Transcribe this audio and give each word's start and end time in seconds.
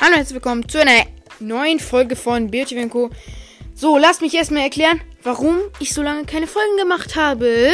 Hallo 0.00 0.12
und 0.12 0.18
herzlich 0.18 0.34
willkommen 0.34 0.68
zu 0.68 0.80
einer 0.80 1.06
neuen 1.40 1.80
Folge 1.80 2.14
von 2.14 2.52
Beauty 2.52 2.88
Co. 2.88 3.10
So, 3.74 3.98
lasst 3.98 4.20
mich 4.20 4.32
erstmal 4.32 4.62
erklären, 4.62 5.00
warum 5.24 5.58
ich 5.80 5.92
so 5.92 6.02
lange 6.02 6.24
keine 6.24 6.46
Folgen 6.46 6.76
gemacht 6.76 7.16
habe. 7.16 7.72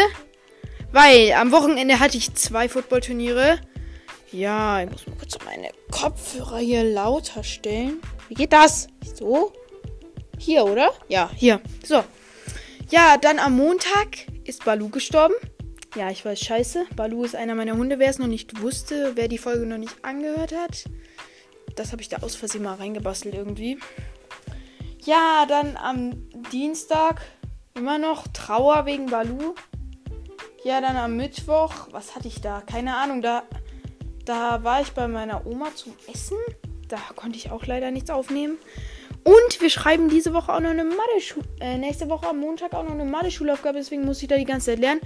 Weil 0.91 1.33
am 1.33 1.53
Wochenende 1.53 2.01
hatte 2.01 2.17
ich 2.17 2.35
zwei 2.35 2.71
Footballturniere. 2.71 3.61
Ja, 4.33 4.83
ich 4.83 4.91
muss 4.91 5.07
mal 5.07 5.17
kurz 5.19 5.37
meine 5.45 5.69
Kopfhörer 5.91 6.61
hier 6.61 6.83
lauter 6.83 7.45
stellen. 7.45 8.01
Wie 8.29 8.35
geht 8.35 8.55
das? 8.55 8.87
So? 9.15 9.53
Hier, 10.39 10.65
oder? 10.65 10.95
Ja, 11.09 11.31
hier. 11.37 11.61
So. 11.85 12.05
Ja, 12.91 13.19
dann 13.19 13.39
am 13.39 13.55
Montag 13.55 14.17
ist 14.45 14.65
Balu 14.65 14.89
gestorben. 14.89 15.35
Ja, 15.95 16.11
ich 16.11 16.25
weiß, 16.25 16.41
scheiße. 16.41 16.87
Balu 16.97 17.25
ist 17.25 17.37
einer 17.37 17.55
meiner 17.55 17.77
Hunde, 17.77 17.99
wer 17.99 18.09
es 18.09 18.19
noch 18.19 18.29
nicht 18.29 18.63
wusste, 18.63 19.13
wer 19.15 19.29
die 19.29 19.37
Folge 19.37 19.67
noch 19.67 19.77
nicht 19.77 20.03
angehört 20.03 20.55
hat. 20.57 20.85
Das 21.77 21.93
habe 21.93 22.03
ich 22.03 22.09
da 22.09 22.19
aus 22.19 22.37
Versehen 22.37 22.63
mal 22.63 22.75
reingebastelt 22.75 23.35
irgendwie. 23.35 23.79
Ja, 25.05 25.45
dann 25.47 25.77
am 25.77 26.29
Dienstag 26.53 27.23
immer 27.75 27.99
noch 27.99 28.27
Trauer 28.29 28.87
wegen 28.87 29.07
Balu. 29.07 29.55
Ja, 30.65 30.81
dann 30.81 30.97
am 30.97 31.17
Mittwoch, 31.17 31.89
was 31.91 32.15
hatte 32.15 32.29
ich 32.29 32.41
da? 32.41 32.63
Keine 32.63 32.97
Ahnung, 32.97 33.21
da, 33.21 33.43
da 34.25 34.65
war 34.65 34.81
ich 34.81 34.93
bei 34.93 35.09
meiner 35.09 35.47
Oma 35.47 35.75
zum 35.75 35.93
Essen. 36.11 36.39
Da 36.89 36.99
konnte 37.17 37.37
ich 37.37 37.51
auch 37.51 37.67
leider 37.67 37.91
nichts 37.91 38.11
aufnehmen. 38.11 38.57
Und 39.25 39.61
wir 39.61 39.71
schreiben 39.71 40.09
diese 40.09 40.35
Woche 40.35 40.53
auch 40.53 40.61
noch 40.61 40.71
eine 40.71 40.85
Mathe 40.85 41.41
äh, 41.61 41.79
nächste 41.79 42.11
Woche 42.11 42.29
am 42.29 42.41
Montag 42.41 42.75
auch 42.75 42.85
noch 42.85 42.93
eine 42.93 43.07
Mathe-Schulaufgabe, 43.07 43.79
deswegen 43.79 44.05
muss 44.05 44.23
ich 44.23 44.29
da 44.29 44.37
die 44.37 44.45
ganze 44.45 44.73
Zeit 44.73 44.81
lernen. 44.81 45.01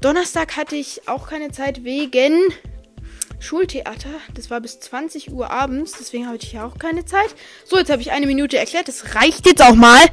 Donnerstag 0.00 0.56
hatte 0.56 0.76
ich 0.76 1.08
auch 1.08 1.28
keine 1.28 1.50
Zeit 1.50 1.82
wegen 1.82 2.40
Schultheater. 3.38 4.10
Das 4.34 4.50
war 4.50 4.60
bis 4.60 4.80
20 4.80 5.32
Uhr 5.32 5.50
abends, 5.50 5.92
deswegen 5.98 6.26
habe 6.26 6.36
ich 6.36 6.50
hier 6.50 6.64
auch 6.64 6.78
keine 6.78 7.04
Zeit. 7.04 7.34
So, 7.64 7.78
jetzt 7.78 7.90
habe 7.90 8.02
ich 8.02 8.12
eine 8.12 8.26
Minute 8.26 8.58
erklärt. 8.58 8.88
Das 8.88 9.14
reicht 9.14 9.46
jetzt 9.46 9.62
auch 9.62 9.74
mal. 9.74 10.04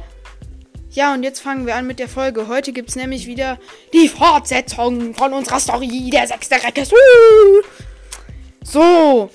Ja, 0.90 1.14
und 1.14 1.22
jetzt 1.22 1.40
fangen 1.40 1.66
wir 1.66 1.76
an 1.76 1.86
mit 1.86 1.98
der 1.98 2.08
Folge. 2.08 2.48
Heute 2.48 2.72
gibt 2.72 2.90
es 2.90 2.96
nämlich 2.96 3.26
wieder 3.26 3.58
die 3.94 4.08
Fortsetzung 4.08 5.14
von 5.14 5.32
unserer 5.32 5.58
Story, 5.58 6.10
der 6.12 6.26
sechste 6.26 6.56
Reckes. 6.56 6.90
So, 8.62 9.30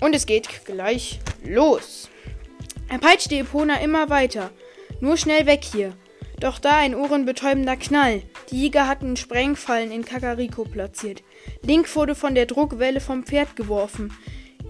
und 0.00 0.14
es 0.14 0.24
geht 0.24 0.64
gleich 0.64 1.20
los. 1.44 2.08
Er 2.88 2.98
peitschte 2.98 3.36
Epona 3.36 3.80
immer 3.80 4.08
weiter. 4.08 4.50
Nur 5.00 5.16
schnell 5.16 5.46
weg 5.46 5.64
hier. 5.64 5.92
Doch 6.40 6.58
da 6.58 6.78
ein 6.78 6.94
ohrenbetäubender 6.94 7.76
Knall. 7.76 8.22
Die 8.52 8.60
Jäger 8.60 8.86
hatten 8.86 9.16
Sprengfallen 9.16 9.90
in 9.90 10.04
Kakariko 10.04 10.64
platziert. 10.64 11.22
Link 11.62 11.94
wurde 11.96 12.14
von 12.14 12.34
der 12.34 12.46
Druckwelle 12.46 13.00
vom 13.00 13.24
Pferd 13.24 13.56
geworfen. 13.56 14.12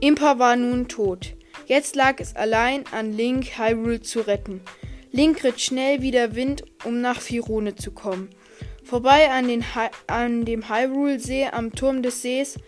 Impa 0.00 0.38
war 0.38 0.54
nun 0.56 0.86
tot. 0.86 1.34
Jetzt 1.66 1.96
lag 1.96 2.20
es 2.20 2.36
allein 2.36 2.84
an 2.92 3.12
Link, 3.12 3.58
Hyrule 3.58 4.00
zu 4.00 4.20
retten. 4.20 4.60
Link 5.10 5.42
ritt 5.42 5.60
schnell 5.60 6.00
wie 6.00 6.12
der 6.12 6.36
Wind, 6.36 6.64
um 6.84 7.00
nach 7.00 7.20
Firone 7.20 7.74
zu 7.74 7.90
kommen. 7.90 8.30
Vorbei 8.84 9.30
an, 9.30 9.48
den 9.48 9.64
an 10.06 10.44
dem 10.44 10.68
Hyrule-See 10.68 11.46
am 11.46 11.72
Turm 11.72 12.02
des 12.02 12.22
Sees 12.22 12.58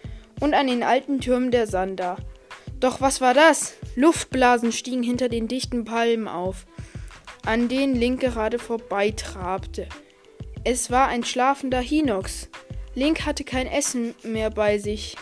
und 0.40 0.52
an 0.52 0.66
den 0.66 0.82
alten 0.82 1.20
Türmen 1.20 1.50
der 1.52 1.66
Sanda. 1.66 2.16
Doch 2.80 3.00
was 3.00 3.20
war 3.20 3.34
das? 3.34 3.74
Luftblasen 3.94 4.72
stiegen 4.72 5.02
hinter 5.02 5.28
den 5.28 5.48
dichten 5.48 5.84
Palmen 5.84 6.28
auf 6.28 6.66
an 7.46 7.68
den 7.68 7.94
Link 7.94 8.20
gerade 8.20 8.58
vorbeitrabte. 8.58 9.86
Es 10.66 10.90
war 10.90 11.08
ein 11.08 11.24
schlafender 11.24 11.80
Hinox. 11.80 12.48
Link 12.94 13.26
hatte 13.26 13.44
kein 13.44 13.66
Essen 13.66 14.14
mehr 14.22 14.48
bei 14.48 14.78
sich. 14.78 15.14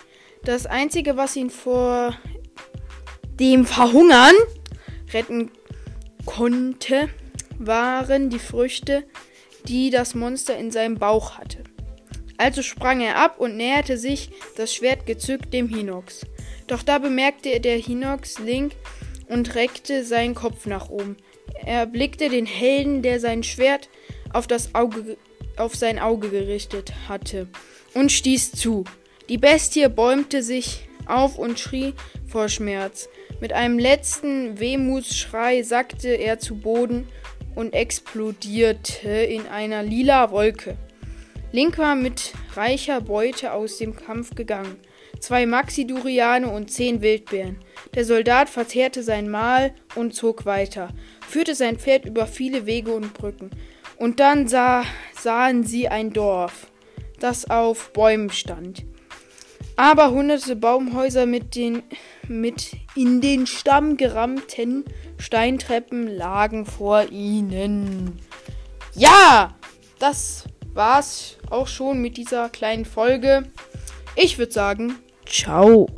Das 0.45 0.67
einzige, 0.67 1.17
was 1.17 1.35
ihn 1.35 1.51
vor 1.51 2.17
dem 3.41 3.67
Verhungern 3.67 4.35
retten 5.13 5.51
konnte, 6.27 7.09
waren 7.59 8.31
die 8.31 8.39
Früchte, 8.39 9.03
die 9.67 9.91
das 9.91 10.15
Monster 10.15 10.57
in 10.57 10.71
seinem 10.71 10.97
Bauch 10.97 11.39
hatte. 11.39 11.65
Also 12.39 12.63
sprang 12.63 13.01
er 13.01 13.17
ab 13.17 13.41
und 13.41 13.57
näherte 13.57 13.99
sich, 13.99 14.31
das 14.57 14.73
Schwert 14.73 15.07
gezückt, 15.07 15.53
dem 15.53 15.69
Hinox. 15.69 16.25
Doch 16.69 16.85
da 16.85 16.99
bemerkte 16.99 17.59
der 17.59 17.79
Hinox 17.79 18.39
Link 18.39 18.75
und 19.29 19.57
reckte 19.57 20.05
seinen 20.05 20.37
Kopf 20.37 20.67
nach 20.67 20.89
oben. 20.89 21.17
Er 21.65 21.87
blickte 21.87 22.29
den 22.29 22.47
Helden, 22.47 23.03
der 23.03 23.19
sein 23.19 23.43
Schwert 23.43 23.89
auf, 24.33 24.47
das 24.47 24.75
Auge, 24.75 25.17
auf 25.63 25.75
sein 25.75 25.99
Auge 25.99 26.29
gerichtet 26.29 26.93
hatte, 27.09 27.49
und 27.95 28.11
stieß 28.13 28.53
zu. 28.53 28.85
Die 29.29 29.39
Bestie 29.39 29.89
bäumte 29.89 30.43
sich 30.43 30.89
auf 31.07 31.39
und 31.39 31.59
schrie 31.59 31.95
vor 32.27 32.49
Schmerz. 32.49 33.09
Mit 33.41 33.53
einem 33.53 33.79
letzten 33.79 34.59
Wehmutsschrei 34.59 35.63
sackte 35.63 36.09
er 36.09 36.39
zu 36.39 36.57
Boden 36.57 37.09
und 37.55 37.75
explodierte 37.75 39.09
in 39.09 39.47
einer 39.47 39.83
lila 39.83 40.31
Wolke. 40.31 40.77
Link 41.51 41.77
war 41.77 41.97
mit 41.97 42.33
reicher 42.55 43.01
Beute 43.01 43.53
aus 43.53 43.77
dem 43.79 43.95
Kampf 43.95 44.35
gegangen. 44.35 44.77
Zwei 45.21 45.47
Maxi-Duriane 45.47 46.49
und 46.49 46.71
zehn 46.71 47.03
Wildbeeren. 47.03 47.59
Der 47.95 48.05
Soldat 48.05 48.49
verzehrte 48.49 49.03
sein 49.03 49.29
Mahl 49.29 49.75
und 49.95 50.15
zog 50.15 50.47
weiter 50.47 50.89
führte 51.33 51.55
sein 51.55 51.79
Pferd 51.79 52.05
über 52.05 52.27
viele 52.27 52.67
Wege 52.67 52.93
und 52.93 53.15
Brücken. 53.15 53.51
Und 53.97 54.21
dann 54.21 54.49
sah, 54.49 54.85
sahen 55.23 55.65
sie 55.65 55.89
ein 55.89 56.13
Dorf, 56.13 56.67
das 57.21 57.49
auf 57.49 57.93
Bäumen 57.93 58.31
stand. 58.31 58.85
Aber 59.77 60.11
hunderte 60.11 60.57
Baumhäuser 60.57 61.27
mit 61.27 61.55
den 61.55 61.83
mit 62.29 62.77
in 62.95 63.21
den 63.21 63.47
Stamm 63.47 63.97
gerammten 63.97 64.85
Steintreppen 65.19 66.09
lagen 66.09 66.67
vor 66.67 67.11
ihnen. 67.11 68.19
Ja, 68.95 69.55
das 69.99 70.45
war's 70.75 71.39
auch 71.51 71.69
schon 71.69 72.01
mit 72.01 72.17
dieser 72.17 72.49
kleinen 72.49 72.85
Folge. 72.85 73.45
Ich 74.17 74.39
würde 74.39 74.53
sagen, 74.53 74.97
ciao. 75.27 75.89